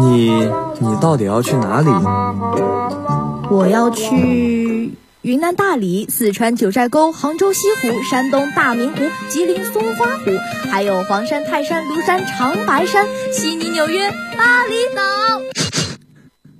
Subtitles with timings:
[0.00, 0.30] 你
[0.80, 1.88] 你到底要去哪里？
[3.50, 4.92] 我要去
[5.22, 10.30] 云南大理、四川九寨沟、杭州西湖、山东大明湖、吉林松花湖，
[10.70, 15.02] 还有黄山、泰山、庐山、长白山、悉尼、纽约、巴厘岛。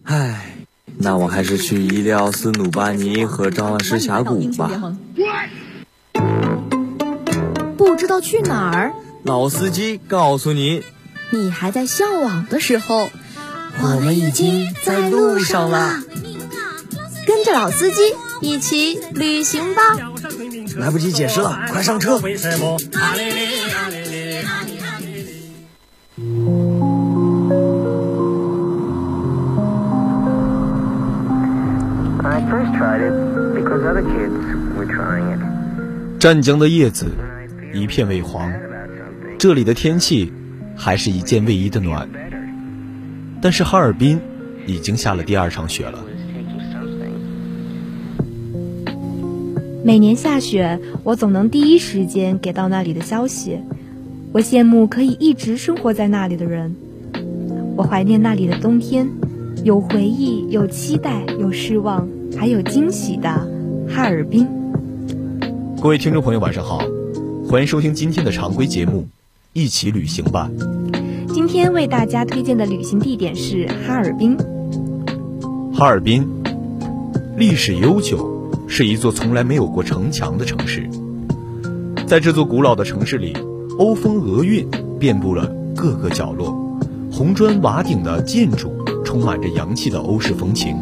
[0.05, 0.55] 唉，
[0.98, 4.71] 那我还是去伊利奥斯努巴尼和张万师峡谷吧。
[7.77, 8.93] 不知道去哪儿？
[9.23, 10.83] 老司机告诉你，
[11.30, 13.10] 你还在向往的时候，
[13.82, 16.01] 我们已经在路上了。
[17.27, 18.01] 跟着老司机
[18.41, 19.82] 一起旅行吧。
[20.77, 22.20] 来不及解释了，快上车。
[36.18, 37.06] 湛江的叶子
[37.74, 38.52] 一片萎黄，
[39.38, 40.32] 这里的天气
[40.77, 42.09] 还是一件卫衣的暖。
[43.41, 44.21] 但是哈尔滨
[44.66, 46.05] 已经下了第二场雪了。
[49.85, 53.59] 每年下雪，我总能第一时间给到那里的消息。
[54.33, 56.74] 我羡慕可以一直生活在那里的人。
[57.77, 59.09] 我怀念那里的冬天，
[59.63, 63.29] 有回忆，有期待，有失望，还有惊喜的
[63.88, 64.47] 哈尔滨。
[65.81, 66.81] 各位听众朋友，晚上好，
[67.49, 69.03] 欢迎收听今天的常规节目
[69.56, 70.50] 《一起旅行吧》。
[71.32, 74.37] 今天为大家推荐的旅行地点是哈尔滨。
[75.72, 76.28] 哈尔滨
[77.38, 78.37] 历史悠久。
[78.69, 80.87] 是一座从来没有过城墙的城市，
[82.04, 83.32] 在这座古老的城市里，
[83.78, 84.69] 欧风俄韵
[84.99, 86.53] 遍布了各个角落，
[87.10, 88.72] 红砖瓦顶的建筑
[89.04, 90.77] 充满着洋气的欧式风情，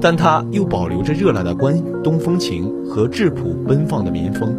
[0.00, 4.56] 但它又保留着热辣的关东风情和质朴奔放的民风，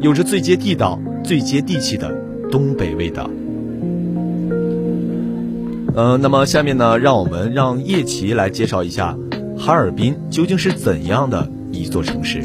[0.00, 2.12] 有着最接地道、最接地气的
[2.50, 3.28] 东北味道。
[5.94, 9.16] 嗯，那么下面呢，让我们让叶琪来介绍一下。
[9.58, 12.42] 哈尔滨究竟是怎样的一座城市？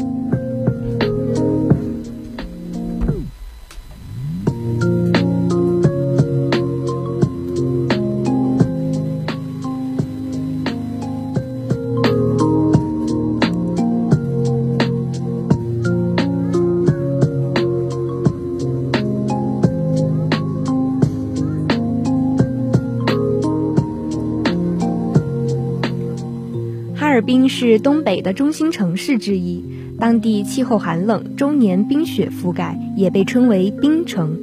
[27.13, 29.63] 哈尔滨是东北的中心城市之一，
[29.99, 34.39] 当地气候寒冷，终年冰雪覆盖，也被称为冰城。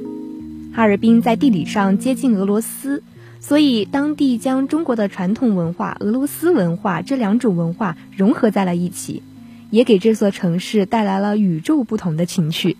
[0.73, 3.03] 哈尔滨在地理上接近俄罗斯，
[3.41, 9.21] 所以当地将中国的传统文化、俄罗斯文化这两种文化融合在了一起，
[9.69, 12.77] 也给这座城市带来了与众不同的情趣。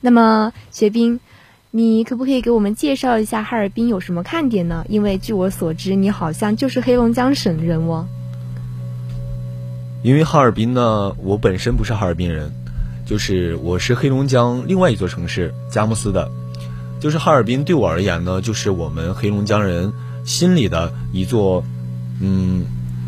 [0.00, 1.18] 那么，学兵。
[1.74, 4.84] 你可不可以给我们介绍一下哈尔滨有什么看点呢？
[4.90, 8.06] 因为据我所知，你好像就是黑龙江省人哦。
[10.02, 12.52] 因为哈尔滨呢，我本身不是哈尔滨人，
[13.06, 16.30] 就是我是黑龙江另外一座城市佳木斯的。
[17.00, 19.94] 就是哈尔滨对我而言呢，就是我们黑龙江人
[20.26, 21.64] 心里的一座，
[22.20, 22.66] 嗯，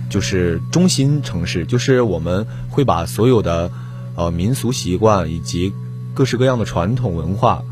[0.09, 1.67] 就是中心城市。
[1.67, 3.71] 就是我们会把所有的
[4.17, 5.75] 呃民俗习惯以及
[6.15, 7.63] 各式各样的传统文化。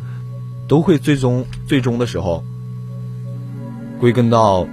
[0.72, 2.42] 都会最终最终的时候
[4.00, 4.66] 归根到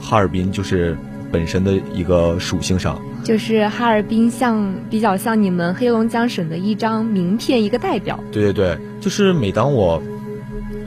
[0.00, 0.98] 哈尔滨，就是
[1.30, 3.00] 本身的一个属性上。
[3.22, 8.18] 就是哈尔滨像比较像你们黑龙江省的一张名片，一个代表。
[8.32, 10.02] 对对对，就是每当我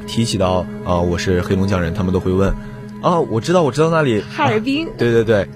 [0.06, 2.54] 提起到啊我是黑龙江人，他们都会问
[3.02, 4.90] 啊我知道我知道那里哈尔滨。
[5.00, 5.48] 对对对，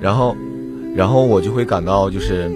[0.00, 0.36] 然后
[0.94, 2.48] 然后我就会感到就是。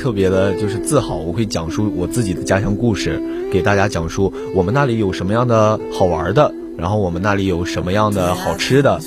[0.00, 3.20] 特别的就是自豪，我会讲述我自己的家乡故事，
[3.52, 8.98] 给大家讲述我们那里有什么样的好玩的，然后我们那里有什么样的好吃的。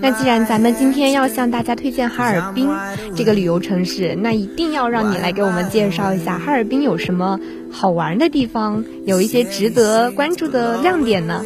[0.00, 2.68] 那既然咱们今天要向大家推荐哈尔滨
[3.14, 7.38] 这个旅游城市，那一定要让你来给我们介绍一下哈尔滨有什么
[7.70, 11.44] 好玩的地方，有一些值得关注的亮点呢？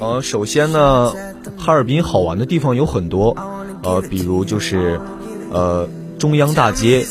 [0.00, 1.14] 呃，首先呢，
[1.56, 3.34] 哈尔滨好玩的地方有很多，
[3.82, 5.00] 呃，比如就是，
[5.50, 5.88] 呃。
[6.24, 7.06] 中央大街，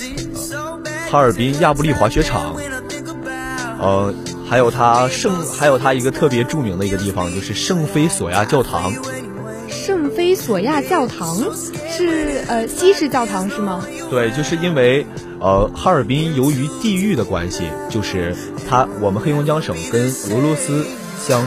[1.11, 2.55] 哈尔滨亚布力滑雪场，
[3.79, 4.11] 呃，
[4.49, 8.91] 还有它圣，还有它一个特别著名的一个地方，就是圣菲索亚教堂。
[9.69, 11.37] 圣菲索亚教堂
[11.91, 13.85] 是呃西式教堂是吗？
[14.09, 15.05] 对，就是因为
[15.39, 18.35] 呃哈尔滨由于地域的关系，就是
[18.67, 20.87] 它我们黑龙江省跟俄罗斯
[21.23, 21.39] 相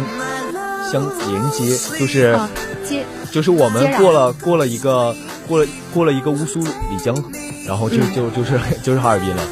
[0.92, 2.38] 相连接，就是
[2.84, 7.14] 接，就是我们过了过了一个过了过了一个乌苏里江。
[7.66, 9.42] 然后就就就是 就是哈尔滨了，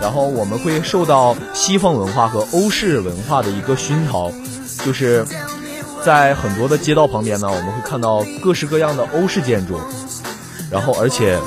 [0.00, 4.32] 然后我们会受到西方文化和欧式文化的一个熏陶，
[4.84, 5.24] 就是
[6.04, 9.78] 在很多的街道旁边呢，我们会看到各式各样的欧式建筑，
[10.72, 11.38] 然后而且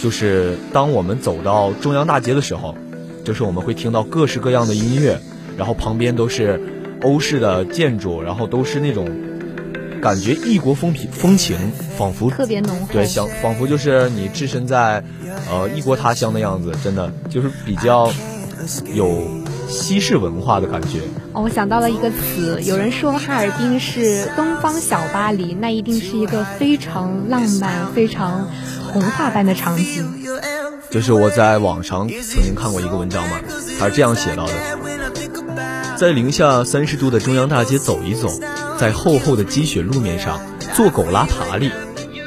[0.00, 2.72] 就是当我们走到中央大街的时候，
[3.24, 5.20] 就是我们会听到各式各样的音乐，
[5.58, 6.62] 然后旁边都是
[7.02, 9.10] 欧式的建筑，然后都是那种。
[10.02, 11.56] 感觉异国风品风情，
[11.96, 12.88] 仿佛特别浓厚。
[12.92, 15.04] 对，像仿佛就是你置身在，
[15.48, 18.12] 呃，异国他乡的样子，真的就是比较
[18.92, 19.22] 有
[19.68, 20.98] 西式文化的感觉。
[21.32, 28.48] 哦，我想到了一个词，有人说哈尔滨是东方小巴黎，那一定是一个非常浪漫、非常
[28.92, 30.04] 童话般的场景。
[30.90, 33.36] 就是我在网上曾经看过一个文章嘛，
[33.78, 34.52] 他是这样写到的：
[36.02, 38.28] 在零下三十度的中央大街走一走。
[38.76, 40.40] 在厚厚的积雪路面上
[40.74, 41.70] 做狗拉爬犁，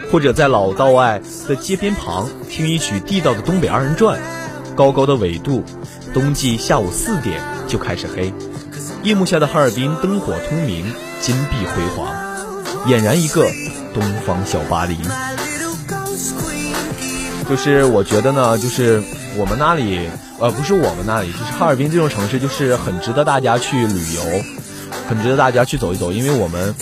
[0.10, 4.18] 或者在老道外的街边旁听一曲地道的东北二人转。
[4.78, 5.62] 高高的纬度，
[6.14, 8.34] 冬季下午四点就开始黑。
[9.04, 10.86] 夜幕下的哈尔滨灯火通明，
[11.20, 12.16] 金碧辉煌，
[12.88, 13.46] 俨然一个
[13.94, 14.96] 东方小巴黎。
[17.50, 19.04] 就是我觉得呢，就是
[19.38, 20.10] 我们那里，
[20.40, 24.44] 呃，不是我们那里，就是哈尔滨这种城市，就是很值得大家去旅游。
[25.08, 26.74] 很值得大家去走一走，因为我们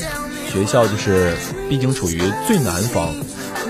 [0.50, 1.35] 学校就是
[1.67, 3.09] 毕竟处于最南方，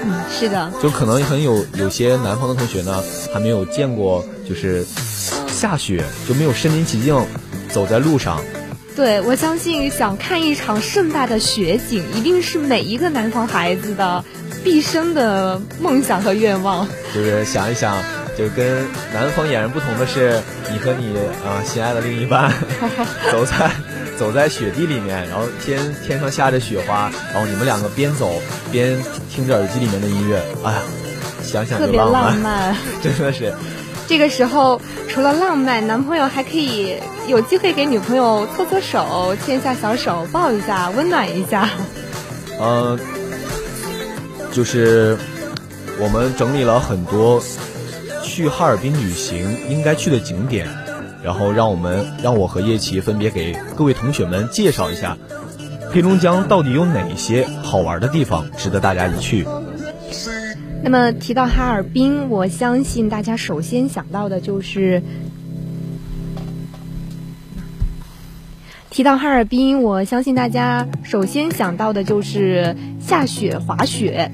[0.03, 3.03] 嗯，是的，就可能很有有些南方的同学呢
[3.33, 4.86] 还没有见过，就是
[5.47, 7.25] 下雪就没有身临其境
[7.69, 8.41] 走在路上。
[8.95, 14.24] 对，我相信想看一场盛大的雪景，一定是每一个南方孩子的
[14.63, 16.88] 毕生的梦想和愿望。
[17.15, 17.97] 就是想一想，
[18.38, 20.39] 就跟南方俨然不同的是，
[20.71, 21.15] 你和你
[21.45, 22.51] 啊心爱的另一半
[23.31, 23.69] 走在。
[24.15, 28.31] 走在雪地里面，然后天天上下着雪花，然后你们两个边走
[28.71, 28.95] 边
[29.27, 30.81] 听着耳机里面的音乐，哎呀，
[31.44, 33.51] 想想特别浪漫， 真的是。
[34.07, 34.79] 这个时候
[35.09, 36.95] 除了浪漫，男朋友还可以
[37.27, 41.68] 有机会给女朋友搓搓手、牵一下小手、抱一下、温暖一下。
[42.62, 42.97] 嗯，
[44.51, 45.18] 就是
[46.00, 47.44] 我们整理了很多
[48.33, 50.68] 去哈尔滨旅行应该去的景点。
[51.24, 55.18] 然后让我们让我和叶琪分别给各位同学们介绍一下，
[55.91, 59.45] 黑龙江到底有哪些好玩的地方值得大家一去。
[60.83, 65.01] 那么提到哈尔滨，我相信大家首先想到的就是
[68.89, 74.29] 提到哈尔滨，我相信大家首先想到的就是下雪滑雪。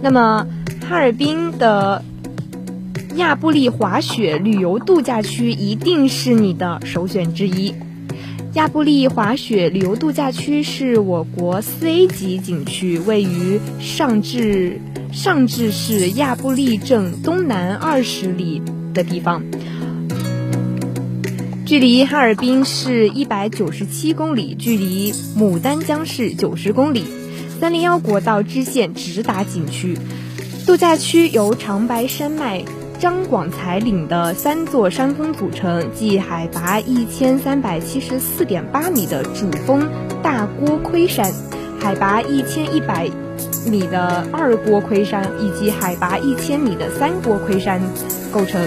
[0.00, 0.46] 那么
[0.88, 2.04] 哈尔滨的。
[3.16, 7.74] 亚布力滑雪旅游度假区一定是你的首选之一。
[8.54, 14.80] 亚布力滑雪旅游度假区是我国四 A 级景区，位于上至
[15.12, 18.62] 上至市亚布力镇东南二十里
[18.94, 19.42] 的地方，
[21.66, 27.04] 距离哈尔滨市一百九十七公里，距离牡丹江市九十公里，
[27.60, 29.98] 三零幺国道支线直达景区。
[30.66, 32.64] 度假区由长白山脉。
[33.02, 39.90] 张广才岭的三座山峰组成，即海拔一千三百七十四点八米的主峰
[40.22, 41.32] 大锅盔山，
[41.80, 43.10] 海拔一千一百
[43.68, 47.80] 米的二锅盔山，以及海拔一千米的三锅盔山
[48.30, 48.64] 构成。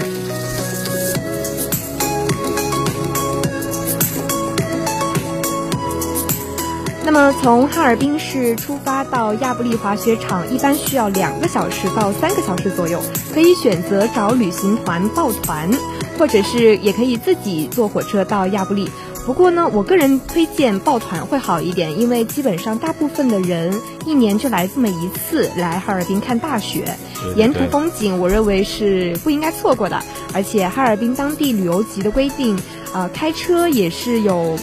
[7.06, 13.00] 那么，从哈尔滨市出发到亚布力滑雪场，一般需要两个小时到三个小时左右。
[13.32, 15.70] 可以选择找旅行团抱团，
[16.18, 18.90] 或者是也可以自己坐火车到亚布力。
[19.24, 26.96] 不过呢，我个人推荐抱团会好一点，因为基本上大部分的人一年就来这么一次来哈尔滨看大雪，
[27.36, 30.02] 沿途风景我认为是不应该错过的。
[30.34, 32.58] 而且哈尔滨当地旅游局的规定，
[32.92, 34.58] 呃，开车也是有。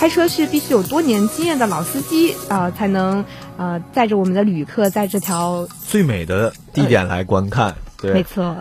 [0.00, 3.22] 开车是必须有多年经验的老司机啊，才能
[3.58, 7.74] 呃载着我们的旅客在这条最美的地点来观看。
[8.00, 8.56] 对，没错。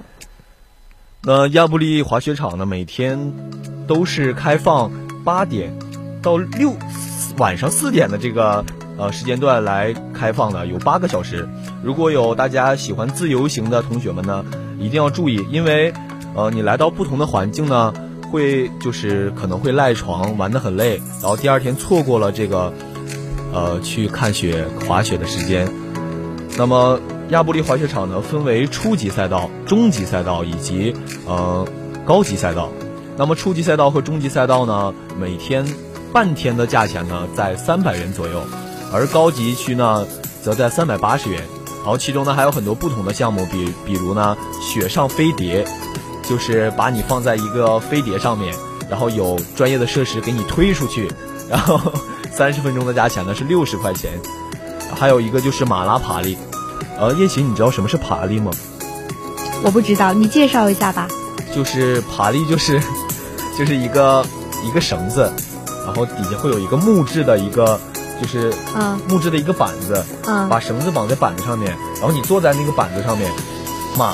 [1.24, 3.32] 那亚布力滑雪场呢，每天
[3.88, 4.92] 都是开放
[5.24, 5.80] 八点
[6.22, 6.76] 到六
[7.38, 8.66] 晚上四点的这个
[8.98, 11.48] 呃时间段来开放的，有八个小时。
[11.82, 14.44] 如果有大家喜欢自由行的同学们呢，
[14.78, 15.94] 一定要注意，因为
[16.36, 17.94] 呃你来到不同的环境呢。
[18.32, 22.74] 会就是可能会赖床玩得很累，然后第二天错过了这个，
[23.54, 25.68] 呃，去看雪滑雪的时间。
[26.58, 30.96] 那么亚布力滑雪场呢，分为初级赛道、中级赛道以及
[31.26, 31.68] 呃
[32.06, 32.70] 高级赛道。
[33.18, 35.66] 那么初级赛道和中级赛道呢，每天
[36.14, 38.44] 半天的价钱呢在三百元左右，
[38.94, 40.06] 而高级区呢
[40.42, 41.44] 则在三百八十元。
[41.78, 45.66] 然后其中呢还有很多不同的项目，比比如呢雪上飞碟。
[46.30, 48.54] 就是把你放在一个飞碟上面，
[48.88, 51.12] 然后有专业的设施给你推出去，
[51.50, 51.80] 然后
[52.32, 54.12] 三十分钟的价钱呢是六十块钱。
[54.96, 56.38] 还有一个就是马拉爬犁，
[57.00, 58.52] 呃，叶琴，你知道什么是爬犁吗？
[59.64, 61.08] 我不知道，你介绍一下吧。
[61.56, 62.82] 就是爬犁，就是
[63.58, 64.26] 就是一个
[64.64, 65.32] 一个绳子，
[65.86, 67.80] 然后底下会有一个木质的一个，
[68.22, 73.32] 就是嗯木质的一个板子，嗯把绳子绑在板子上面，然后你坐在那个板子上面，
[73.98, 74.08] 马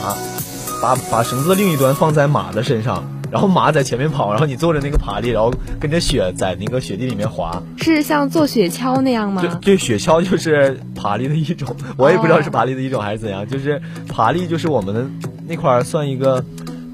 [0.82, 7.62] 把把绳子的另一端放在马的身上，然后马在前面跑，然后你坐着那个爬犁，然后跟着雪在那个雪地里面滑。
[7.77, 9.41] 是像坐雪橇那样吗？
[9.41, 15.05] 对对，雪橇就是爬犁的一种，我也不知道是爬犁的一种还是怎样，就是爬犁就是我们的
[15.48, 16.44] 那块儿算一个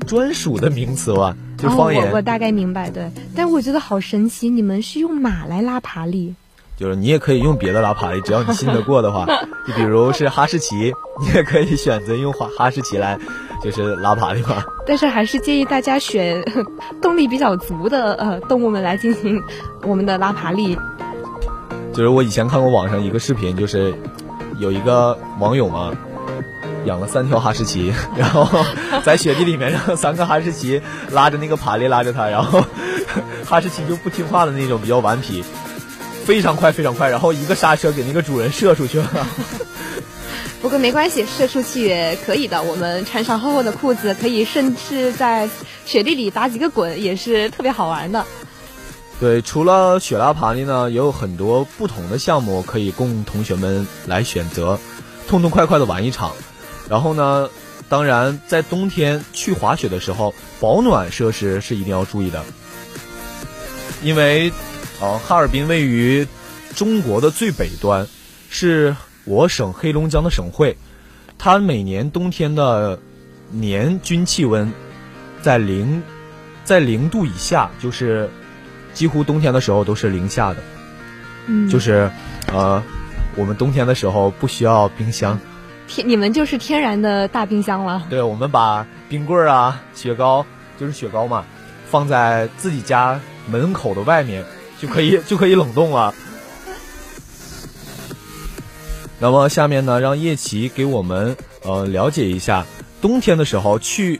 [0.07, 2.09] 专属的名词吧，就哦，方言。
[2.09, 3.09] 我我大概明白，对。
[3.35, 6.35] 但我觉得好神奇，你们是用马来拉爬犁。
[6.81, 9.25] 就是你也可以用别的拉爬犁，只要你信得过的话，
[9.67, 13.19] 就比如是哈士奇，你也可以选择用哈哈士奇来，
[13.63, 14.63] 就是拉爬犁嘛。
[14.87, 16.43] 但是还是建议大家选
[16.99, 19.39] 动力比较足的呃动物们来进行
[19.83, 20.75] 我们的拉爬犁。
[21.93, 23.93] 就是我以前看过网上一个视频，就是
[24.57, 25.91] 有一个网友嘛，
[26.85, 28.47] 养了三条哈士奇，然后
[29.05, 32.63] 在雪地里面让三个哈士奇拉着那个爬犁拉着它，然后
[33.45, 35.43] 哈士奇就不听话的那种，比较顽皮，
[36.25, 39.09] 非常快非常快，然后一个刹车给那个主人射出去了。
[40.61, 42.61] 不过没关系，射出去也可以的。
[42.61, 45.49] 我们穿上厚厚的裤子，可以甚至在
[45.85, 48.25] 雪地里打几个滚，也是特别好玩的。
[49.19, 54.79] 对，除了雪拉爬犁呢，也有很多不同的项目可以供同学们来选择，
[55.27, 56.33] 痛痛快快的玩一场。
[56.89, 57.49] 然后呢，
[57.89, 62.43] 当然在冬天去滑雪的时候，保暖设施是一定要注意的，
[64.03, 64.51] 因为，
[65.01, 66.27] 呃，哈尔滨位于
[66.75, 68.07] 中国的最北端，
[68.49, 70.77] 是我省黑龙江的省会，
[71.39, 72.99] 它每年冬天的
[73.49, 74.71] 年均气温
[75.41, 76.03] 在零
[76.63, 78.29] 在零度以下，就是
[78.93, 80.57] 几乎冬天的时候都是零下的，
[81.47, 82.11] 嗯，就是
[82.53, 82.83] 呃，
[83.35, 85.39] 我们冬天的时候不需要冰箱，
[85.87, 88.05] 天，你们就是天然的大冰箱了。
[88.07, 90.45] 对，我们把冰棍儿啊、雪糕，
[90.79, 91.43] 就是雪糕嘛，
[91.89, 94.45] 放在自己家门口的外面，
[94.81, 96.13] 就可以就可以冷冻了。
[99.19, 102.65] 那么下面呢，让叶琪给我们呃了解一下，
[102.99, 104.19] 冬天的时候去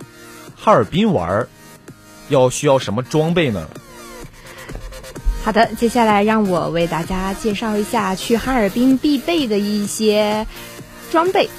[0.56, 1.50] 哈尔滨玩儿，
[2.30, 3.68] 要需要什么装备呢？
[5.44, 10.46] 好的，接下来让我为大家介绍一下去哈尔滨必备的一些
[11.12, 11.50] 装备。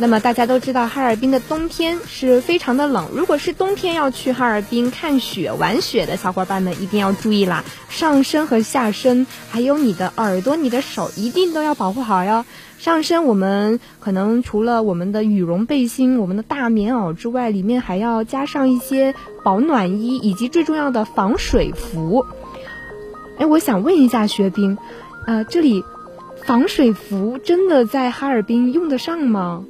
[0.00, 3.08] 那么大家都知道，哈尔滨的冬天是非常的冷。
[3.12, 7.64] 如果是冬天要去哈尔滨看雪、玩雪的小伙伴们，一定要注意啦！
[7.88, 12.44] 上身和下身，还有你的耳朵、你的手，一定都要保护好哟。
[12.78, 22.24] 上身我们可能除了我们的羽绒背心、我们的大棉袄之外，里面还要加上一些保暖衣，以及最重要的防水服。
[23.38, 24.78] 哎，我想问一下薛冰，
[25.26, 25.82] 呃，这里
[26.44, 29.64] 防水服真的在哈尔滨用得上吗？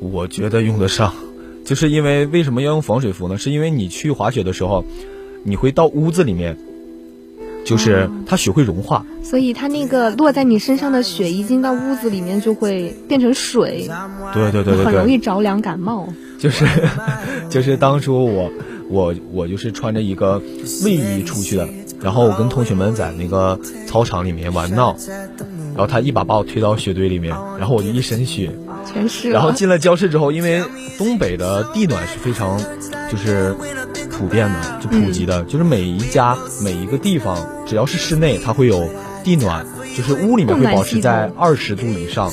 [0.00, 1.12] 我觉得用得上，
[1.64, 3.36] 就是因为为什么要用防水服呢？
[3.36, 4.84] 是因为你去滑雪的时候，
[5.44, 6.56] 你会到屋子里面，
[7.64, 9.04] 就是它雪会融化。
[9.22, 13.88] 所以它那个落在你身上的雪，一进到屋子里面就会变成水，
[14.32, 16.08] 对对对对很容，易着凉感冒。
[16.38, 16.64] 就是
[17.50, 18.50] 就是当初我
[18.88, 20.40] 我我就是穿着一个
[20.82, 21.68] 卫衣出去的，
[22.00, 24.96] 然后我跟同学们在那个操场里面玩闹，
[25.74, 28.50] 然后他一把把我推到雪堆里面，然后我就一身雪。
[28.92, 29.34] 全湿了。
[29.34, 30.62] 然后进了教室之后，因为
[30.98, 32.58] 东北的地暖是非常
[33.10, 33.54] 就是
[34.10, 38.88] 普遍的，就普及的，就是每一家每一个地方，只要是室内，它会有
[39.24, 39.66] 地暖，
[39.96, 42.30] 就是屋里面会保持在二十度以上。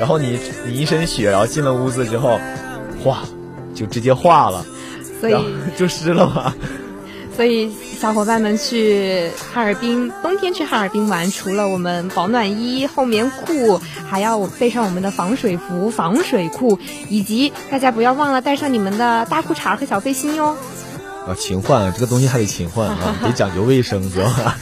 [0.00, 2.40] 然后你你一身雪，然后进了屋子之后，
[3.02, 3.22] 哗，
[3.74, 4.64] 就直接化了，
[5.20, 6.54] 所以然后就湿了嘛。
[7.42, 20.56] 所以小伙伴们去哈尔滨，冬天去哈尔滨玩，除了我们保暖衣、厚棉裤，还要备上我们的防水服、防水裤，以及大家不要忘了带上你们的大裤衩和小背心哟。
[21.26, 24.56] 啊，勤换这个东西还得勤换啊，得讲究卫生，知道吧？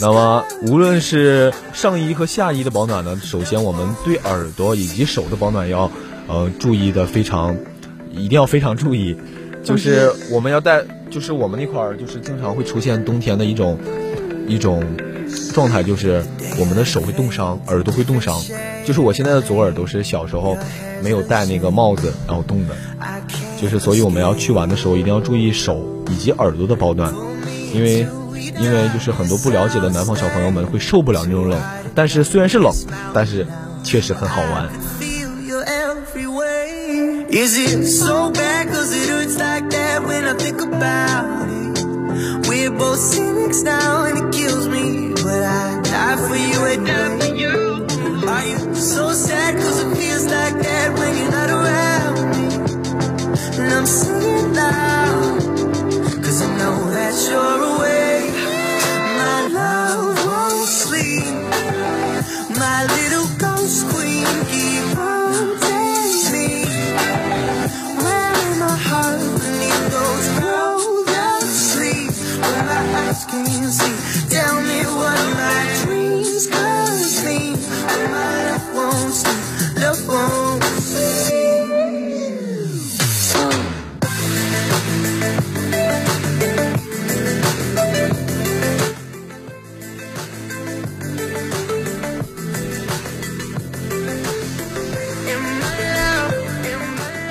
[0.00, 5.90] 那么，无论是上衣和下衣的保暖呢，首先我们对耳朵以及手的保暖要，
[6.26, 7.54] 呃，注意的非常，
[8.12, 9.14] 一定要非常注意，
[9.62, 13.78] 就是我们要带，就是我们那块儿就是经常会出现冬天的一种
[14.46, 14.82] 一种
[15.52, 16.22] 状态，就是
[16.58, 18.40] 我们的手会冻伤，耳朵会冻伤。
[18.86, 20.56] 就是我现在的左耳朵是小时候
[21.02, 22.74] 没有戴那个帽子，然后冻的。
[23.60, 27.12] 就是所以我们要去玩的时候，一定要注意手以及耳朵的保暖，
[27.74, 28.06] 因为
[28.58, 31.60] 因为就是很多不了解的南方小朋友们会受不了那种冷，
[31.94, 32.72] 但是虽然是冷，
[33.12, 33.46] 但是
[33.84, 34.68] 确实很好玩。
[39.28, 39.36] Feel you every way.
[39.36, 42.48] Is it so bad cause it hurts like that when I think about it?
[42.48, 46.58] We're both cynics now and it kills me, but I die for you,
[47.20, 47.86] for you.
[48.28, 52.46] Are you so sad cause it feels like that when you're not around me?
[53.62, 55.40] And I'm singing loud,
[56.22, 57.77] cause I know that you're away.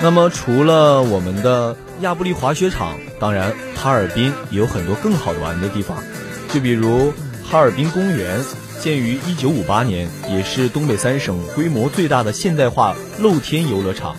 [0.07, 6.01] 那么除了我们的亚布力滑雪场，当然哈尔滨也有很多更好玩的地方，
[6.47, 7.11] 就比如
[7.43, 8.39] 哈尔滨公园，
[8.79, 14.15] 建于1958年，也是东北三省规模最大的现代化露天游乐场。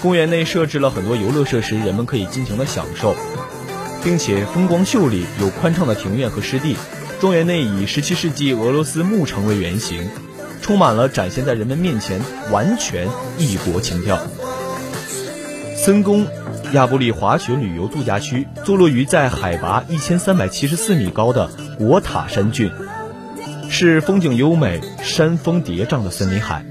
[0.00, 3.16] 公园内设置了很多游乐设施，人们可以尽情的享受，
[4.04, 6.76] 并且风光秀丽，有宽敞的庭院和湿地。
[7.20, 10.08] 庄园内以17世纪俄罗斯牧城为原型，
[10.62, 12.20] 充满了展现在人们面前
[12.52, 14.20] 完全异国情调。
[15.84, 16.26] 森宫
[16.72, 22.70] 亚布力滑雪旅游度假区坐落于在海拔一千三百七十四米高的国塔山郡，
[23.68, 26.64] 是风景优美、山峰叠嶂的森林海，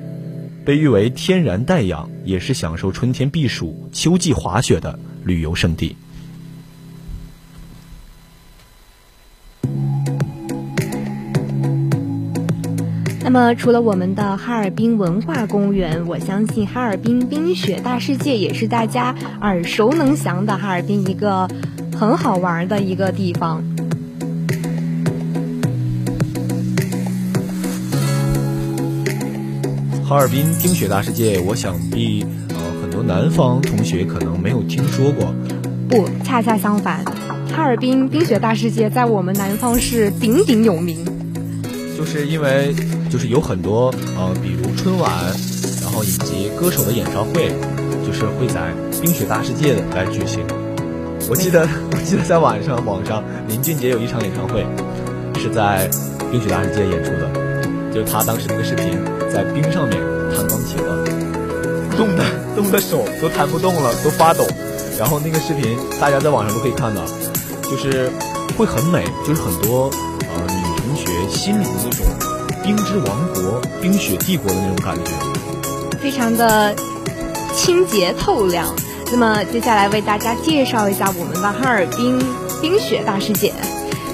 [0.66, 5.96] 被誉为天然带氧，也是享受春天避暑、秋季滑雪的旅游胜地。
[13.34, 21.48] 么，除了我们的哈尔滨文化公园，我相信哈尔滨冰雪大世界也是大家耳熟能详的哈尔滨一个
[21.98, 23.64] 很好玩的一个地方。
[30.08, 35.34] 哈尔滨冰雪大世界，我想必呃很多南方同学可能没有听说过。
[35.90, 37.04] 不，恰恰相反，
[37.52, 41.04] 哈尔滨冰雪大世界在我们南方是鼎鼎有名。
[41.98, 42.76] 就是因为
[43.14, 45.08] 就是有很多呃，比如春晚，
[45.84, 47.48] 然后以及歌手的演唱会，
[48.04, 50.44] 就是会在冰雪大世界来举行。
[51.30, 51.62] 我记得
[51.94, 54.66] 我记得在晚上网上林俊杰有一场演唱会，
[55.40, 55.88] 是在
[56.32, 57.30] 冰雪大世界演出的，
[57.94, 58.98] 就是他当时那个视频
[59.32, 60.02] 在冰上面
[60.36, 61.06] 弹钢琴了，
[61.96, 62.24] 冻的
[62.56, 64.44] 冻的手都弹不动了，都发抖。
[64.98, 67.06] 然后那个视频大家在网上都可以看到，
[67.70, 68.10] 就是
[68.58, 72.33] 会很美，就是很多呃女同学心里的那种
[72.64, 75.12] 冰之王国、冰雪帝国的那种感觉。
[76.02, 76.74] 非常的
[77.54, 78.74] 清洁透亮。
[79.12, 82.18] 那么接下来为大家介绍一下我们的哈尔滨
[82.62, 83.54] 冰雪大世界。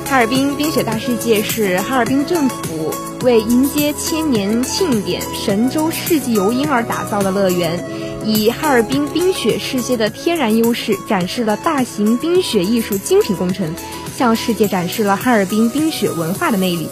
[0.06, 7.80] 哈尔滨冰雪大世界是哈尔滨政府为迎接千年庆典神州世纪游婴而打造的乐园，
[8.26, 13.74] 以哈尔滨冰雪世界的天然优势，展示了大型冰雪艺术精品工程，
[14.18, 16.90] 向世界展示了哈尔滨冰雪文化的魅力。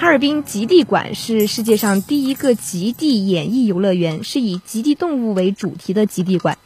[0.00, 6.56] 哈尔滨极地馆是世界上第一个极地演艺游乐园，是以极地动物为主题的极地馆。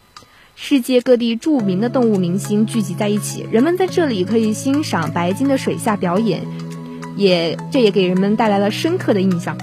[0.55, 6.47] 世界各地著名的动物明星聚集在一起，人们在这里可以欣赏白鲸的水下表演，
[7.17, 9.57] 也这也给人们带来了深刻的印象。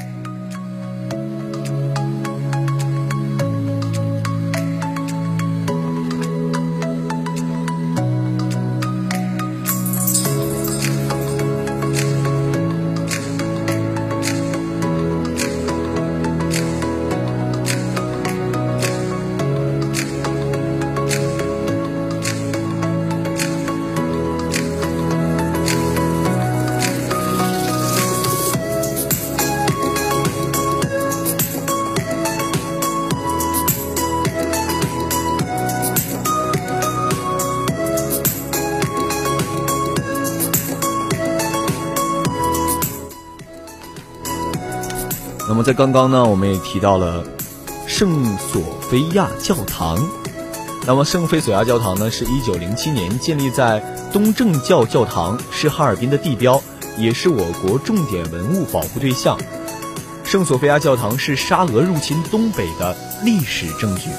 [45.69, 47.23] 在刚刚呢，我们也提到了
[47.85, 50.03] 圣索菲亚教堂。
[50.87, 53.79] 那么圣菲索亚教堂呢，是一九零七年建立在
[54.11, 56.59] 东正教教堂，是哈尔滨的地标，
[56.97, 59.37] 也是我国重点文物保护对象。
[60.23, 64.09] 圣索菲亚教堂是沙俄入侵东北的历史证据，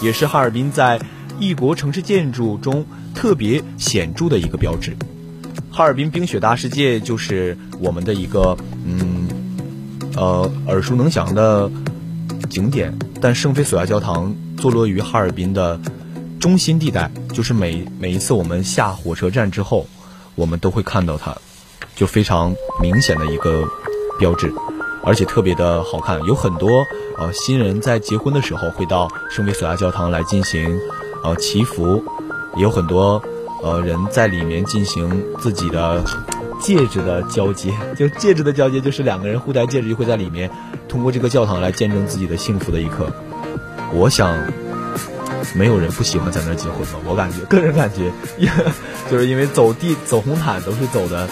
[0.00, 1.00] 也是哈尔滨在
[1.40, 4.96] 异国城市建筑中特别显著的一个标志。
[5.68, 9.26] 哈尔滨冰雪大世界就是我们的一个嗯
[10.14, 11.70] 呃耳熟能详的
[12.48, 15.78] 景点，但圣菲索亚教堂坐落于哈尔滨的
[16.40, 19.86] 中心地带，就是每每一次我们下火车站之后，
[20.34, 21.36] 我们都会看到它，
[21.94, 23.68] 就非常明显的一个
[24.18, 24.50] 标志，
[25.04, 26.22] 而且特别的好看。
[26.24, 26.86] 有很多
[27.18, 30.80] 呃新人在结婚的时候会到圣菲索亚教堂来进行
[31.22, 32.02] 呃祈福，
[32.56, 33.22] 也有很多
[33.62, 36.02] 呃人在里面进行自己的
[36.62, 40.50] 戒指的交接，就戒指的交接就是两个人互戴戒指，就会在里面
[40.88, 43.12] 通过这个教堂来见证自己的幸福的一刻。
[43.92, 44.36] 我想，
[45.54, 46.98] 没有人不喜欢在那儿结婚吧？
[47.04, 48.12] 我感觉，个人感觉，
[49.10, 51.26] 就是因为走地走红毯都是走的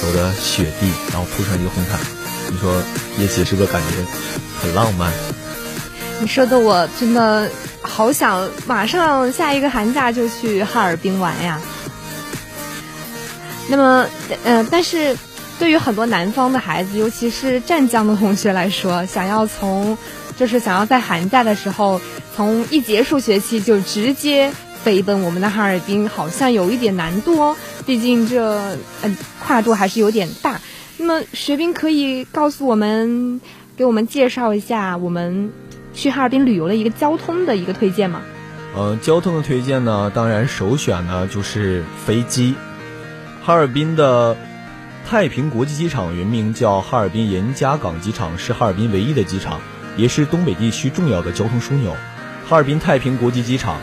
[0.00, 2.00] 走的雪地，然后铺上一个红毯，
[2.50, 2.72] 你说
[3.18, 3.96] 也其实个感觉
[4.60, 5.12] 很浪漫。
[6.20, 7.50] 你说的我真的
[7.82, 11.60] 好想马上下一个寒假就去哈尔滨玩呀。
[13.68, 14.06] 那么，
[14.44, 15.16] 呃，但是
[15.58, 19.96] 对于很多南方的孩子，尤其是湛江的同学来说，想要从
[20.36, 22.00] 就是想要在寒假的时候，
[22.36, 27.56] 从一结束学期就直接飞奔我们的哈尔滨，好像有一点难度哦。
[27.86, 28.42] 毕竟这
[29.02, 30.60] 呃跨度还是有点大。
[30.98, 33.40] 那么学兵可以告诉我们，
[33.76, 35.52] 给我们介绍一下我们
[35.94, 38.20] 去哈尔滨旅游的一个交通的一个推荐吗？
[38.76, 42.54] 呃，交通的推荐呢，当然首选呢就是飞机。
[43.44, 44.38] 哈尔滨的
[45.06, 49.60] 太平国际机场原名叫哈尔滨严家港机场，是哈尔滨唯一的机场。
[49.98, 51.94] 也是东北地区重要的交通枢纽，
[52.48, 53.76] 哈尔滨太平国际机场，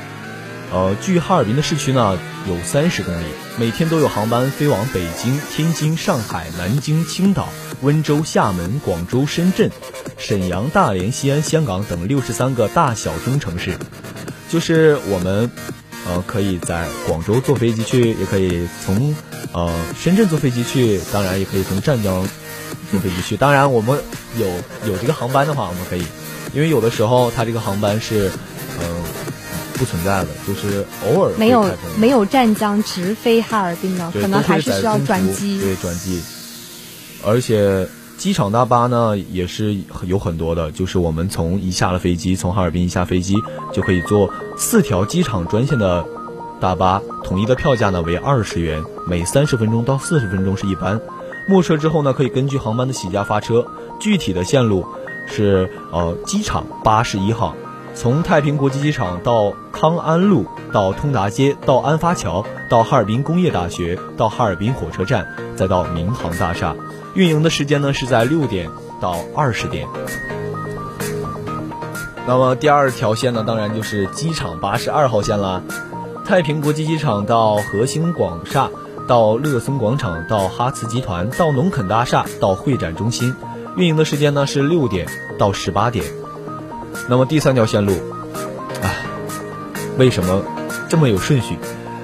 [0.73, 2.17] 呃，距哈尔滨的市区呢
[2.49, 3.25] 有三十公里，
[3.59, 7.47] 每天都有航班飞往北京、天津、上海、南京、青岛、
[7.81, 9.69] 温州、厦门、广州、深圳、
[10.17, 13.77] 沈阳、大连、西安、香港等六十三个大小中城市。
[14.49, 15.49] 就是我们，
[16.07, 19.15] 呃，可以在广州坐飞机去，也可以从
[19.53, 22.27] 呃深圳坐飞机去，当然也可以从湛江。
[22.89, 23.97] 坐飞机去，当然我们
[24.37, 24.47] 有
[24.85, 26.03] 有这个航班的话，我们可以，
[26.53, 28.29] 因为有的时候它这个航班是，
[28.81, 29.03] 嗯，
[29.75, 35.61] 不存在的，就是偶尔没有没有湛江直飞哈尔滨的，可能还是需要转机。
[35.61, 36.21] 对，转机。
[37.23, 37.87] 而且
[38.21, 43.33] 机场大巴呢也是有很多的，就是我们从一下了飞机，从哈尔滨一下飞机
[43.73, 46.05] 就可以坐四条机场专线的
[46.59, 51.01] 大巴，统一的票价呢为二十元，每三十分钟到四十分钟是一班。
[51.49, 53.65] 末车之后呢，可以根据航班的起价发车。
[53.99, 54.85] 具体的线路
[55.25, 57.55] 是呃，机场八十一号，
[57.95, 66.75] 从太平国际机场到康安路，到通达街，到安发桥，到哈尔滨工业大学，到哈尔滨火车站，再到民航大厦。
[67.13, 68.69] 运营的时间呢是在六点
[68.99, 69.87] 到二十点。
[72.27, 75.61] 那么第二条线呢，当然就是机场八十二号线啦，
[76.25, 78.69] 太平国际机场到和兴广厦。
[79.07, 83.35] 到乐松广场，到哈茨集团，到农垦大厦，到会展中心，
[83.75, 85.05] 运营的时间呢是六点
[85.37, 86.05] 到十八点。
[87.09, 87.93] 那么第三条线路，
[88.81, 89.03] 唉，
[89.97, 90.43] 为什么
[90.87, 91.57] 这么有顺序？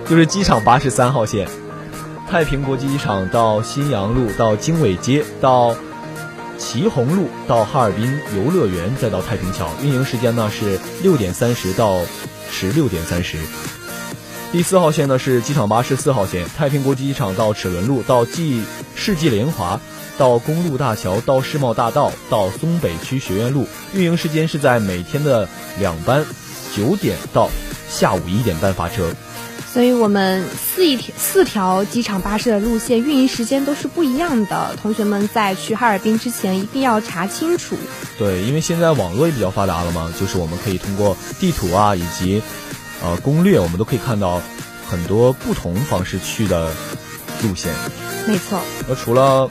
[0.09, 1.47] 就是机场八十三号线，
[2.29, 5.73] 太平国际机场到新阳路，到经纬街，到
[6.57, 12.01] 祁红路，到哈尔滨游乐园，再到太平桥，运营时间呢是六点三十到
[12.51, 13.37] 十六点三十。
[14.51, 18.61] 第四号线呢是机场巴士四号线，太平国际机场到齿轮路，到纪
[18.93, 19.79] 世纪联华，
[20.17, 23.65] 到公路大桥，到世贸大道，到松北区学院路。
[23.93, 25.47] 运营时间是在每天的
[25.79, 26.25] 两班，
[26.75, 27.49] 九点到
[27.87, 29.13] 下午一点半发车。
[29.77, 34.75] 所以我们四一条四条机场巴士的路线运营时间都是不一样的。
[34.81, 37.77] 同学们在去哈尔滨之前一定要查清楚。
[38.17, 42.41] 对，因为现在网络也比较发达了嘛，就是我们可以通过地图啊以及。
[43.03, 44.41] 呃，攻略我们都可以看到
[44.89, 46.71] 很多不同方式去的
[47.43, 47.71] 路线。
[48.25, 48.59] 没错。
[48.89, 49.47] 那除了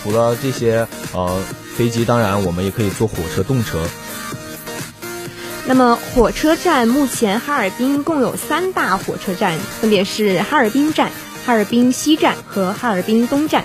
[0.00, 1.42] 除了这些呃
[1.76, 3.84] 飞机，当然我们也可以坐火车、动车。
[5.66, 11.10] 那么火车站目前哈尔滨共有三大火车站，分别是哈尔滨站、
[11.44, 13.64] 哈尔滨西站和哈尔滨东站。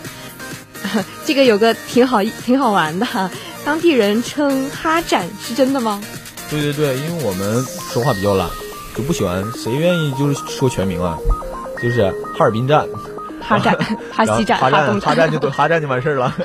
[1.26, 3.06] 这个有个挺好挺好玩的，
[3.64, 6.04] 当地人称哈站，是真的吗？
[6.50, 8.50] 对对对，因为我们说话比较懒。
[8.94, 11.18] 就不喜欢，谁愿意就是说全名啊？
[11.82, 12.86] 就是哈尔滨站、
[13.42, 13.74] 哈站、
[14.12, 16.36] 哈西站、哈站、哈站就对， 哈站就完事儿了。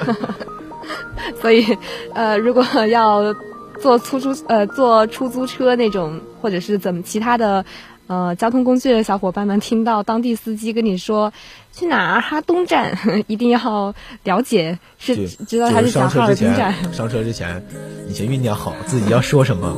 [1.42, 1.76] 所以，
[2.14, 3.34] 呃，如果要
[3.80, 7.64] 坐出租呃坐出租车那种，或者是怎么其他的
[8.06, 11.32] 呃交通工具的小伙伴们，听到当地司机跟你说
[11.72, 16.74] 去哪儿哈东站， 一定要了解，是知道他是讲哈尔滨站。
[16.92, 17.64] 上车之前，
[18.08, 19.76] 你先酝酿好自己要说什么，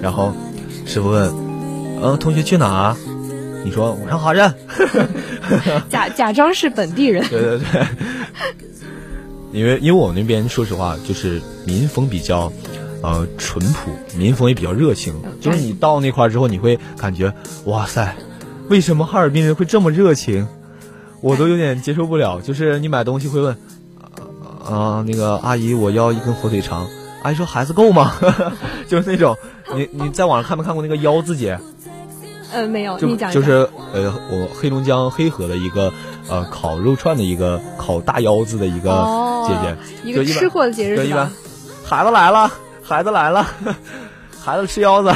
[0.00, 0.32] 然后
[0.86, 1.32] 师傅问。
[2.02, 2.96] 嗯，同学去哪儿？
[3.64, 4.54] 你说我上哈站，
[5.88, 7.26] 假假装是本地人。
[7.30, 7.86] 对 对对，
[9.52, 12.52] 因为因为我们那边说实话就是民风比较
[13.04, 15.14] 呃淳朴，民风也比较热情。
[15.40, 17.34] 就是你到那块儿之后，你会感觉
[17.66, 18.16] 哇塞，
[18.70, 20.48] 为什么哈尔滨人会这么热情？
[21.20, 22.40] 我都有点接受不了。
[22.40, 23.56] 就是你买东西会问
[24.64, 26.88] 啊、那个阿姨，我要一根火腿肠。
[27.22, 28.14] 阿姨说孩子够吗？
[28.88, 29.36] 就是那种，
[29.74, 31.58] 你你在网上看没看过那个腰子姐？
[32.52, 35.92] 呃，没有，就你讲就是呃，我黑龙江黑河的一个
[36.28, 41.30] 呃烤肉串的一个烤大腰子的一个哦姐姐，就一一个吃货的节日对，一般？
[41.84, 42.50] 孩子来了，
[42.86, 43.46] 孩子来了，
[44.44, 45.10] 孩子吃腰子，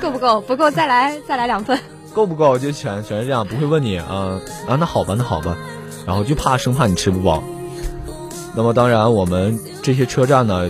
[0.00, 0.40] 够不够？
[0.40, 1.78] 不够，再来再来两份。
[2.12, 2.58] 够不够？
[2.58, 5.56] 就全全是这样，不会问你啊啊，那好吧，那好吧，
[6.04, 7.42] 然后就怕生怕你吃不饱。
[8.56, 10.68] 那么当然，我们这些车站呢，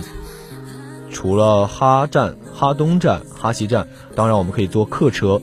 [1.11, 5.41] 除了哈站、哈东站、哈西站，当然我们可以坐客车。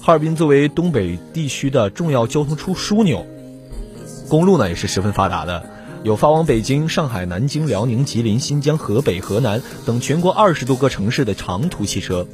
[0.00, 3.26] 哈尔滨作为东北地区的重要交通出枢纽，
[4.30, 5.66] 公路呢也是十分发达的，
[6.04, 12.26] 有发往北京、上海、南京、辽宁、吉林、新疆、河北、河南等全国二十多个城市的长途汽车。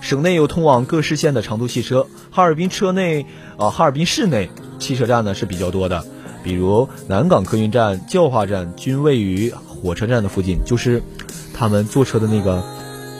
[0.00, 3.26] 省内有通往各市县的长途汽车，哈尔滨车内，
[3.56, 6.04] 啊、哈尔滨市内汽车站呢是比较多的，
[6.44, 11.02] 比如南港客运站、教化站均位于火车站的附近，就是
[11.54, 12.62] 他们坐车的那个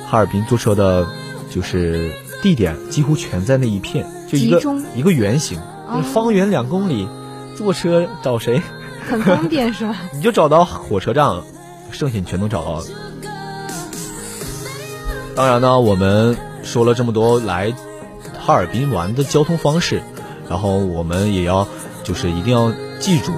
[0.07, 1.09] 哈尔滨坐车的，
[1.51, 4.61] 就是地点几乎全在那一片，就一个
[4.95, 5.59] 一个圆形，
[5.91, 7.09] 就是方圆两公里，
[7.57, 8.61] 坐车找谁
[9.07, 9.97] 很方便是吧？
[10.13, 11.45] 你就找到火车站了，
[11.93, 12.85] 剩下你全都找到了。
[15.35, 17.75] 当然呢，我们说了这么多来
[18.39, 20.03] 哈尔滨玩的交通方式，
[20.49, 21.69] 然后我们也要
[22.05, 23.33] 就是一定要记住，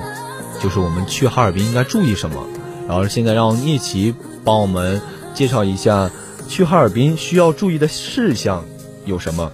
[0.62, 2.46] 就是我们去哈尔滨应该注意什么。
[2.86, 5.02] 然后现在让聂奇帮我们
[5.34, 6.10] 介绍一下
[6.48, 8.64] 去哈尔滨需要注意的事项
[9.04, 9.52] 有什么。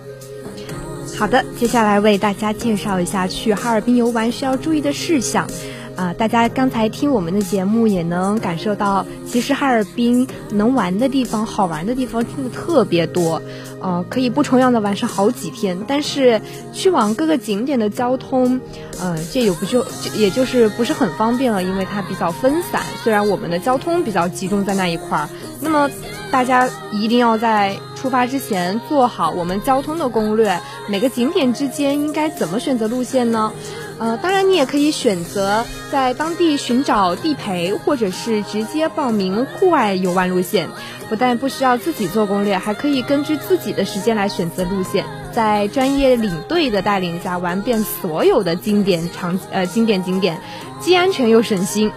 [1.19, 5.49] 好的，接下来为大家介绍一下去哈尔滨游玩需要注意的事项。
[5.97, 13.41] 啊、大家刚才听我们的节目也能感受到，其实哈尔滨能玩的地方、好玩的地方真的特别多，
[13.81, 15.79] 呃，可以不重样的玩上好几天。
[15.87, 16.41] 但是
[16.73, 18.61] 去往各个景点的交通，
[19.01, 19.85] 呃，这也不就
[20.17, 22.83] 也就是不是很方便了，因为它比较分散。
[23.03, 25.29] 虽然我们的交通比较集中在那一块儿，
[25.61, 25.89] 那么
[26.31, 33.53] 大家一定要在出发之前做好我们交通的攻略，每个景点之间应该怎么选择路线呢？
[33.99, 40.69] 呃，当然你也可以选择在当地寻找地陪，或者是直接报名户外游玩路线。
[41.07, 50.41] 不但不需要自己做攻略，还可以根据自己的时间来选择路线，在专业领队的带领下玩遍所有的经典场呃经典景点，
[50.81, 51.93] 既安全又省心。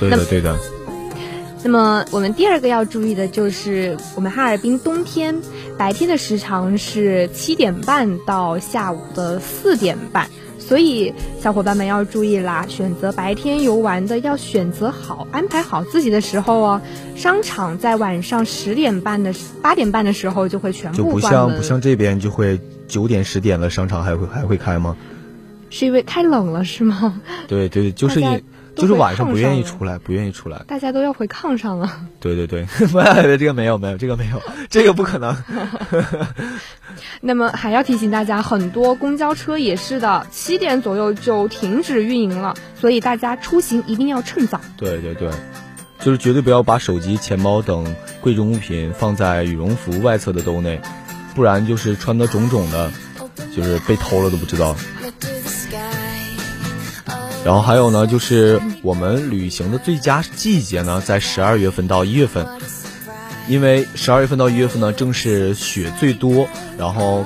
[0.00, 0.58] 那对的，对的。
[1.62, 5.40] 那么我们第二个要注意的就是，我们哈尔滨冬天
[5.78, 10.28] 白天的时长是七点半到下午的四点半，
[10.70, 16.80] 所以小伙伴们要注意啦，选择白天游玩的要选择好，安排好自己的时候哦。
[17.16, 24.96] 商场在晚上十点半的八点半的时候就会全就不部关门，像不像这边就会九点十点了，商场还会还会开吗？
[25.70, 27.20] 是因为太冷了是吗？
[27.48, 28.42] 对对，就是大家你
[28.80, 30.62] 就是晚上不愿意出来，不愿意出来。
[30.66, 32.00] 大家都要回炕上了。
[32.18, 32.66] 对对对，
[33.38, 35.36] 这个没有没有，这个没有， 这个不可能。
[37.20, 44.60] 那么还要提醒大家，很多公交车也是的，七点左右就停止运营了，所以大家出行一定要趁早。
[44.76, 45.30] 对对对，
[46.00, 50.80] 就是绝对不要把手机、钱包等贵重物品放在羽绒服外侧的兜内，
[51.34, 52.90] 不然就是穿的肿肿的，
[53.54, 54.74] 就是被偷了都不知道。
[57.44, 62.46] 然后还有呢，就是我们旅行的最佳季节呢，在十二月份到一月份，
[63.48, 66.46] 因为十二月份到一月份呢，正是雪最多，
[66.78, 67.24] 然后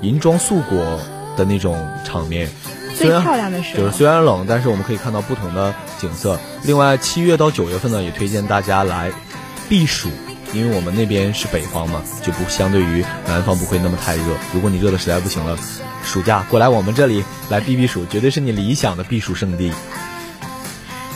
[0.00, 0.98] 银装素裹
[1.36, 2.48] 的那种场面。
[2.96, 6.38] 最虽然漂亮的时候就是虽然冷，但是我们可以看到不同的景色。
[6.64, 9.12] 另外，七月到九月份呢，也推荐大家来
[9.68, 10.08] 避暑，
[10.52, 14.22] 因为我们那边是北方嘛，就不相对于南方不会那么太热。
[14.54, 15.58] 如果你热的实在不行了，
[16.04, 19.72] 暑假过来我们这里来避避暑，绝对是你理想的避暑胜地。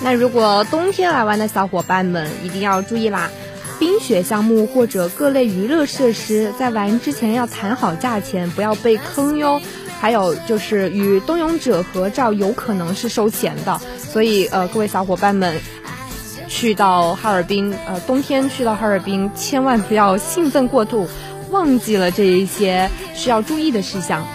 [0.03, 3.31] 那如果冬天来玩的小伙伴们一定要注意啦，
[3.79, 9.61] 冰雪项目或者各类娱乐设施，在玩之前要谈好价钱，不要被坑哟。
[10.01, 15.61] 还有就是与冬泳者合照有可能是收钱的，所以呃，各位小伙伴们。
[16.51, 21.09] 去到哈尔滨，呃，冬天去到哈尔滨，千万不要兴奋过度，
[21.51, 24.27] 忘记了这一些需要注意的事项。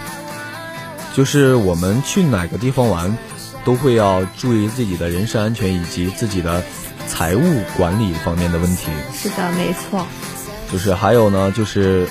[1.14, 3.16] 就是我们去哪个地方玩，
[3.64, 6.62] 都会要注意自己的人身安全以及自己的
[7.06, 7.42] 财务
[7.76, 8.88] 管理方面的问题。
[9.14, 10.04] 是的，没错。
[10.72, 12.08] 就是还有呢，就是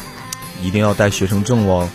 [0.61, 1.89] 一定要带学生证哦，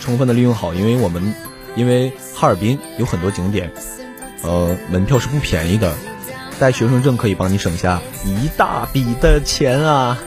[0.00, 1.32] 充分的利用好，因为我们
[1.76, 3.72] 因为哈尔滨有很多景点，
[4.42, 5.94] 呃，门票是不便宜的，
[6.58, 10.18] 带学生证可以帮你省下一大笔的钱啊。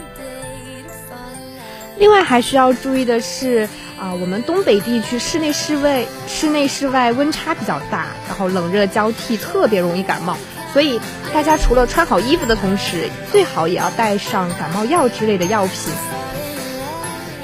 [1.98, 3.68] 另外还需要注意的是，
[4.00, 10.36] 啊、我们东北地区室内室外室内室外温差比较大，然后冷热交替，特别容易感冒。
[10.72, 10.98] 所以
[11.34, 15.92] 大家除了穿好衣服的同时，最好也要带上感冒药之类的药品。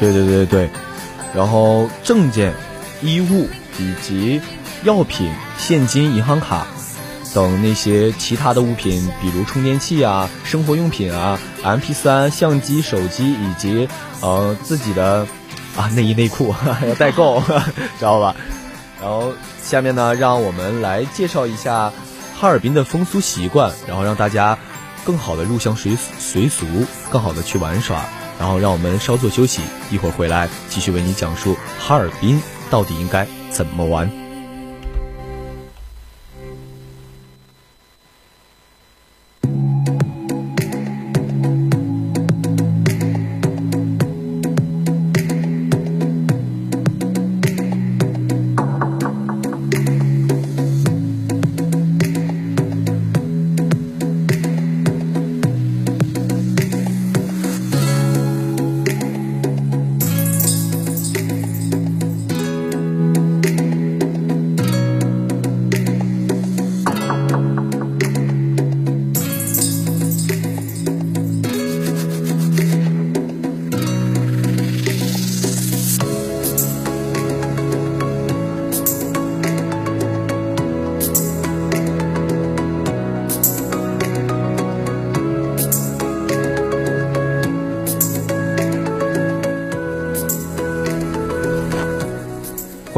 [0.00, 0.70] 对对对对，
[1.34, 2.54] 然后证件、
[3.02, 3.48] 衣物
[3.78, 4.40] 以及
[4.82, 6.66] 药品、现金、银行卡
[7.34, 13.88] 等那些其他的物品，比如充电器啊、生活用品啊、MP 3相机、手机以及
[14.20, 15.26] 呃自己的
[15.76, 16.54] 啊内衣内裤
[16.86, 17.42] 要代购，
[17.98, 18.34] 知道吧？
[19.00, 21.92] 然后下面呢，让我们来介绍一下
[22.38, 24.58] 哈尔滨的风俗习惯，然后让大家
[25.04, 26.66] 更好的入乡随随俗，
[27.10, 28.04] 更好的去玩耍。
[28.40, 29.60] 然后让我们稍作休息，
[29.90, 34.27] 一会儿回来继续为你讲述哈尔滨到底应该怎么玩。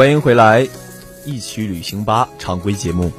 [0.00, 0.66] 欢迎回来，
[1.26, 3.12] 一曲旅行吧常规节目。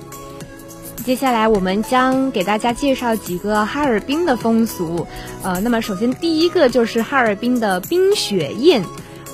[1.06, 5.06] 接下来我们将给大家介绍几个哈尔滨的风俗。
[5.44, 8.84] 呃，那么首先第一个就是哈尔滨的冰雪宴。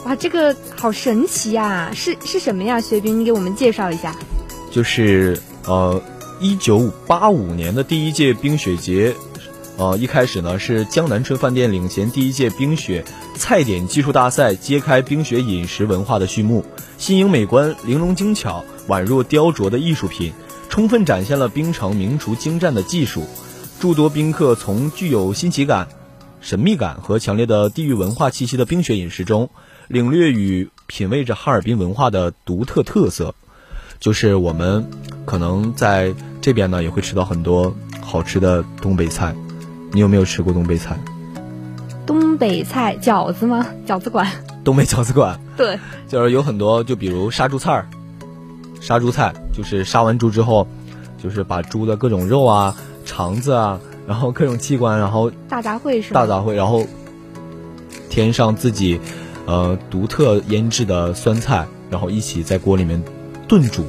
[0.03, 1.89] 哇，这个好神奇呀！
[1.95, 2.81] 是是什么呀？
[2.81, 4.13] 学兵，你给我们介绍一下。
[4.69, 6.01] 就是呃，
[6.41, 9.15] 一九八五年的第一届冰雪节，
[9.77, 13.05] 呃，一开始呢是江南春饭店领衔第一届冰雪
[13.35, 16.65] 菜点技术大赛，揭开冰雪饮食文化的序幕。
[16.97, 20.33] 新颖美观、玲珑精巧，宛若雕琢的艺术品，
[20.67, 23.25] 充分展现了冰城名厨精湛的技术。
[23.79, 25.87] 诸多宾客从具有新奇感、
[26.41, 29.51] 神秘感和强烈的地域文化气息的冰雪饮食中，
[29.87, 33.35] 领略与品味着哈尔滨文化的独特特色。
[33.99, 34.89] 就是我们
[35.25, 39.35] 可能在这边呢，也会吃到很多好吃的东北菜。
[39.91, 40.99] 你有没有吃过东北菜？
[42.05, 43.65] 东北菜饺子吗？
[43.87, 44.46] 饺子馆。
[44.67, 47.87] 东北饺子馆对，就是有很多，就比如杀猪菜儿，
[48.81, 50.67] 杀猪菜就是杀完猪之后，
[51.23, 52.75] 就是把猪的各种肉啊、
[53.05, 56.19] 肠子啊，然后各种器官，然后大杂烩是吧？
[56.19, 56.85] 大杂烩，然后
[58.09, 58.99] 添上自己
[59.45, 63.01] 呃独特腌制的酸菜，然后一起在锅里面
[63.47, 63.85] 炖煮，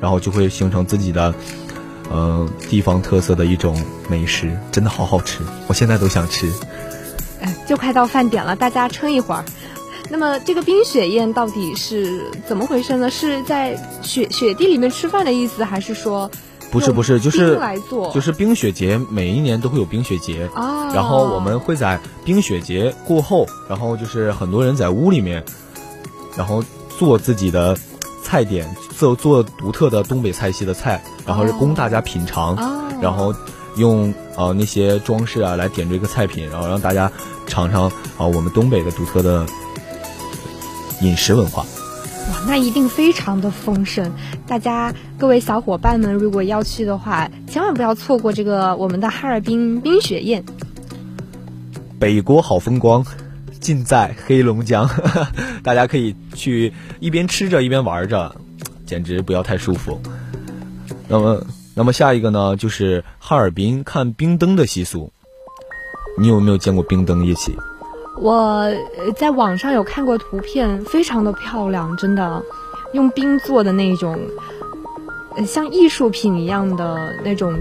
[0.00, 1.34] 然后就会形成自己的
[2.12, 3.76] 呃地方特色的一种
[4.08, 6.48] 美食，真的好好吃，我现在都想吃。
[7.40, 9.44] 哎，就快到饭点了，大家撑一会儿。
[10.10, 13.10] 那么这个冰雪宴到底是怎么回事呢？
[13.10, 16.30] 是在雪雪地里面吃饭的意思，还是说
[16.70, 20.48] 不是不是，就是来做就是冰雪节，每一年都会有冰雪节。
[20.54, 25.42] 哦然后我们会在冰雪节过后，然后就是很多人在屋里面，
[26.36, 26.62] 然后
[26.98, 27.78] 做自己的
[28.22, 33.34] 菜点，做做独特的东北菜系的菜，然后是供大家品尝，哦然后
[33.76, 37.10] 用呃那些装饰啊来点缀一个菜品，然后让大家
[37.46, 39.46] 尝尝啊、我们东北的独特的
[41.02, 41.62] 饮食文化。
[42.30, 44.12] 哇，那一定非常的丰盛。
[44.46, 50.44] 大家各位小伙伴们，如果要去的话，千万不要错过这个我们的哈尔滨冰雪宴。
[51.98, 53.04] 北国好风光，
[53.60, 54.88] 尽在黑龙江。
[55.62, 58.34] 大家可以去一边吃着一边玩着，
[58.86, 60.00] 简直不要太舒服。
[61.08, 65.12] 那么，那么下一个呢，就是哈尔滨看冰灯的习俗。
[66.18, 67.52] 你有没有见过冰灯夜骑？
[68.16, 72.42] 我呃在网上有看过图片，非常的漂亮，真的，
[72.92, 74.18] 用冰做的那种，
[75.36, 77.54] 呃像艺术品一样的那种。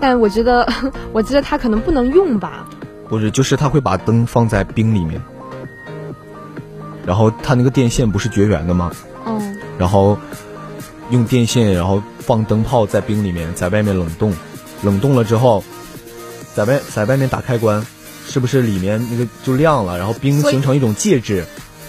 [0.00, 0.66] 但我觉得，
[1.12, 2.66] 我觉得它可能不能用吧。
[3.08, 5.20] 不是，就是他会把灯放在冰里面，
[7.04, 8.90] 然后他那个电线不是绝缘的吗？
[9.26, 10.16] 嗯，然后
[11.10, 14.32] 用电线，然后放灯泡在冰里面，在外面冷冻，
[14.82, 15.62] 冷冻了之后，
[16.54, 17.84] 在外在外面打开关，
[18.30, 19.98] 是不是里面那个就亮了？
[19.98, 21.44] 然后冰形成一种介质，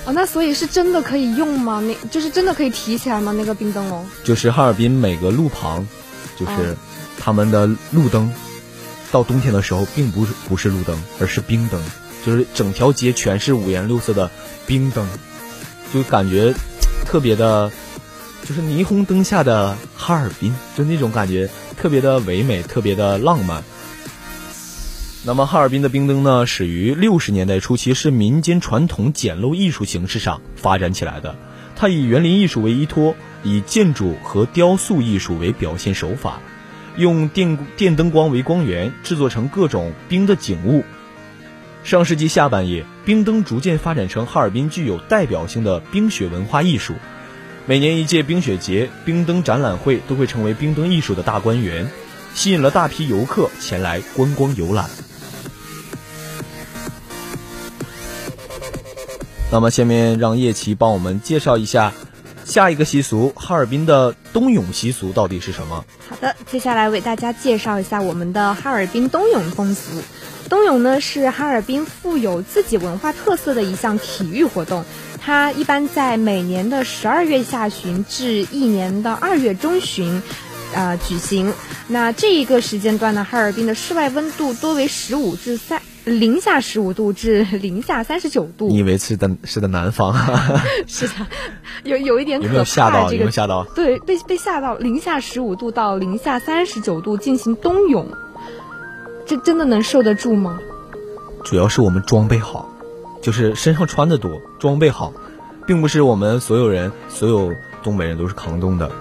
[0.05, 1.79] 哦，那所以是真的可以用吗？
[1.79, 3.31] 那就是真的可以提起来吗？
[3.31, 4.03] 那个冰灯笼？
[4.23, 5.87] 就是哈尔滨每个路旁，
[6.39, 6.75] 就是
[7.19, 8.33] 他们的路灯
[9.11, 11.79] 到冬天的时候并不是不是路灯，而是冰灯，
[12.25, 14.31] 就是整条街全是五颜六色的
[14.65, 15.07] 冰灯，
[15.93, 16.51] 就感觉
[17.05, 17.71] 特别的，
[18.49, 21.47] 就是霓虹灯下的哈尔滨，就那种感觉
[21.79, 23.63] 特别的唯美，特别的浪漫。
[25.23, 31.35] 那么哈尔滨的冰灯呢，始于六十年代初期，是民间传统简陋艺术形式上发展起来的。
[31.75, 36.39] 它以园林艺术为依托，以建筑和雕塑艺术为表现手法，
[36.97, 40.83] 用电电灯光为光源，制作成各种冰的景物。
[41.83, 46.95] 上世纪下半叶，冰灯逐渐发展成哈尔滨具有代表性的冰雪文化艺术。
[47.67, 51.91] 每年一届冰雪节、冰灯展览会都会成为冰灯艺术的大观园，
[52.33, 54.89] 吸引了大批游客前来观光游览。
[59.53, 61.91] 那么，下面让叶琪帮我们介绍一下
[62.45, 65.83] 下一个习俗——哈尔滨的冬泳习俗到底是什么？
[66.09, 70.01] 好的，接下来为大家介绍一下我们的哈尔滨冬泳风俗。
[70.47, 74.85] 冬泳呢是哈尔滨富有自己文化特色的一项体育活动，
[75.19, 80.23] 它一般在每年的十二月下旬至一年的二月中旬，
[80.73, 81.53] 呃举行。
[81.89, 85.81] 那这一个时间段呢，哈尔滨的室外温度多为十五至三。
[86.03, 90.15] 零下十五度至零下三十九度，你以为是在，是在南方？
[90.87, 91.13] 是的，
[91.83, 92.47] 有有一点可怕。
[92.47, 93.09] 有没有吓到？
[93.09, 93.63] 这个吓到？
[93.75, 94.75] 对，被被吓到。
[94.75, 98.07] 零下十五度到零下三十九度进行冬泳，
[99.27, 100.59] 这真的能受得住吗？
[101.43, 102.67] 主要是我们装备好，
[103.21, 105.13] 就是身上穿的多，装备好，
[105.67, 108.91] 并不是我们所有人所有东北人都是抗冻的。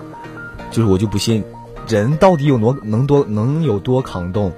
[0.70, 1.44] 就是我就不信，
[1.88, 4.52] 人到底有多能多能有多抗冻？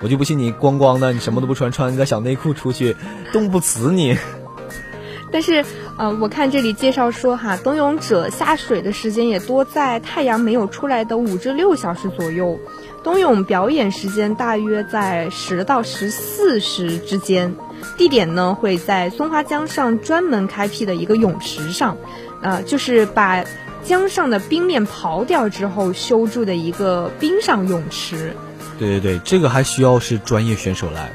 [0.00, 2.96] 我就不信你光光的，你什么都不穿，穿个小内裤出去，
[3.32, 4.16] 冻不死你。
[5.32, 5.64] 但是，
[5.98, 12.60] 呃，我看这里介绍说哈，冬泳者下水的时间也多在太阳没有出来的五至六小时左右，
[13.02, 17.54] 冬泳表演时间大约在十到十四时之间，
[17.96, 21.96] 地点呢会在松花江上专门开辟的一个泳池上，
[22.40, 23.44] 呃，就是把
[23.82, 28.36] 江上的冰面刨掉之后修筑的一个冰上泳池。
[28.78, 31.10] 对对对，这个还需要是专业选手来，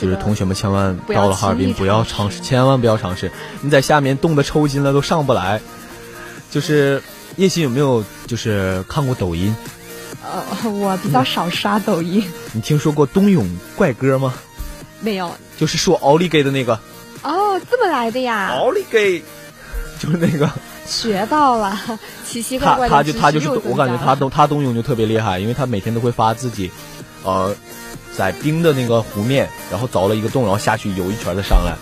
[0.00, 3.30] 就是同学们千万到了哈尔滨不要尝试，千万不要尝试。
[3.62, 5.60] 你在下面冻得抽筋了都上不来。
[6.48, 7.02] 就是
[7.36, 9.54] 叶欣有没有就是看过抖音？
[10.24, 12.24] 呃，我比较少刷抖音。
[12.52, 13.46] 你听说过冬泳
[13.76, 14.32] 怪歌吗？
[15.00, 15.34] 没有。
[15.58, 16.78] 就是说奥利给的那个。
[17.22, 18.52] 哦，这么来的呀？
[18.52, 19.20] 奥利给，
[19.98, 20.48] 就是那个。
[20.86, 21.78] 学到了，
[22.24, 26.70] 奇奇怪怪的他他就他就是我感觉他冬他冬泳就特别厉害，因为他每天都会发自己。
[27.26, 27.54] 呃，
[28.16, 31.74] 在冰的那个湖面，然后凿了一个洞，然后下去游一圈再上来。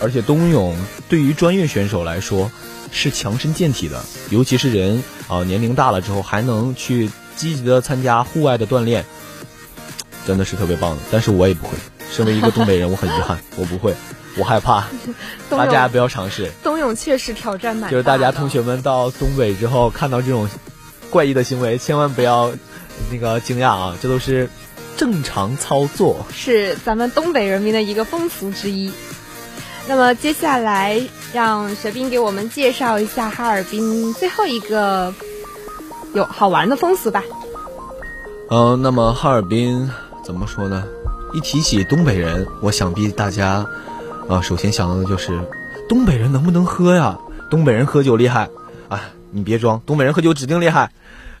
[0.00, 0.76] 而且冬泳
[1.08, 2.52] 对于专业选手来说
[2.92, 9.06] 是强身健体的，尤其是人啊年龄大了之后还能去积极的参加户外的锻炼，
[10.26, 11.02] 真的是特别棒的。
[11.10, 11.72] 但是我也不会，
[12.12, 13.94] 身为一个东北人，我很遗憾，我不会，
[14.36, 14.84] 我害怕。
[15.48, 16.52] 大家不要尝试。
[16.62, 17.90] 冬泳确实挑战蛮大。
[17.90, 20.46] 就是大家同学们到东北之后看到这种
[21.08, 22.52] 怪异的行为，千万不要。
[23.10, 24.48] 那个惊讶啊，这都是
[24.96, 28.92] 正常操作，是咱们东北人民的一个风俗之一。
[29.86, 31.00] 那么接下来
[31.32, 35.14] 让雪冰给我们介绍一下哈尔滨最后一个
[36.14, 37.22] 有好玩的风俗吧。
[38.50, 39.90] 嗯，那么哈尔滨
[40.24, 40.84] 怎么说呢？
[41.32, 43.66] 一提起东北人，我想必大家
[44.28, 45.38] 啊，首先想到的就是
[45.88, 47.18] 东北人能不能喝呀？
[47.50, 48.50] 东北人喝酒厉害
[48.88, 49.00] 啊！
[49.30, 50.90] 你别装，东北人喝酒指定厉害。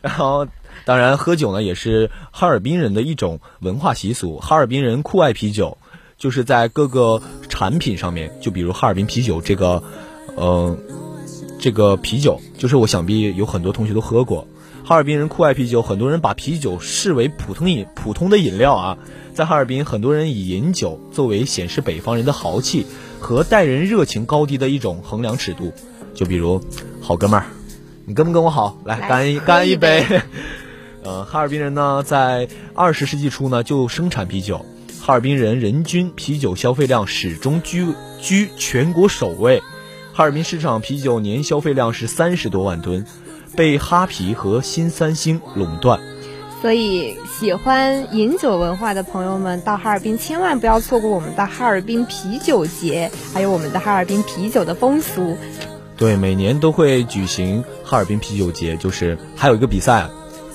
[0.00, 0.46] 然后。
[0.88, 4.38] 当然，喝酒呢也是哈尔滨人的一种文化习俗。
[4.38, 5.76] 哈尔滨人酷爱啤酒，
[6.16, 7.20] 就是在各个
[7.50, 9.82] 产品上面，就比如哈尔滨啤酒这个，
[10.34, 10.78] 呃，
[11.60, 14.48] 这个啤酒，就是我想必有很多同学都喝过。
[14.82, 18.96] 哈尔滨人酷爱啤酒，很多人把啤酒视为普通饮普通的饮料啊。
[19.34, 22.86] 在哈尔滨，很多人以饮酒作为显示北方人的豪气
[23.20, 25.70] 和待人热情高低的一种衡量尺度。
[26.14, 26.62] 就比如，
[27.02, 27.44] 好哥们儿，
[28.06, 28.78] 你跟不跟我好？
[28.86, 30.22] 来，干一干一杯。
[31.04, 34.66] 呃，哈尔滨人呢，在二十世纪初呢就生产啤酒，
[35.00, 37.86] 哈尔滨人人均啤酒消费量始终居
[38.20, 39.62] 居全国首位，
[40.12, 43.06] 哈尔滨市场啤酒年消费量是三十多万吨，
[43.56, 46.00] 被哈啤和新三星垄断。
[46.60, 55.38] 所以，喜欢饮酒文化的朋友们到哈尔滨千万不要错过我们的哈尔滨啤酒节，还有我们的哈尔滨啤酒的风俗。
[55.96, 60.08] 对，每年都会举行哈尔滨啤酒节，就是还有一个比赛。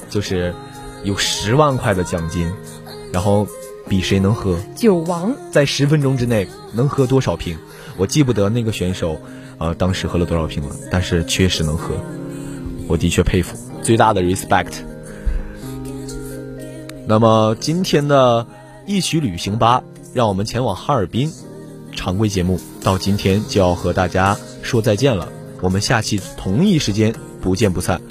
[0.09, 0.53] 就是
[1.03, 2.51] 有十万块的奖金
[3.11, 3.47] 然后
[3.87, 4.57] 比谁能喝？
[4.75, 5.35] 酒王。
[5.51, 7.57] 在十分钟之内能喝多少瓶？
[7.97, 9.19] 我记不得那个选手
[9.57, 11.95] 呃当时喝了多少瓶了但是确实能喝。
[12.87, 14.73] 我的确佩服最大的 respect
[17.05, 18.47] 那么今天的
[18.85, 19.83] 一曲旅行吧
[20.13, 21.31] 让我们前往哈尔滨
[21.95, 25.29] 常规节目到今天就要和大家说再见了。
[25.61, 28.01] 我们下期同一时间不见不散。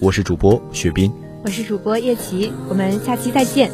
[0.00, 1.27] 我是主播雪斌。
[1.48, 3.70] 我是主播叶琪，我们下期再见。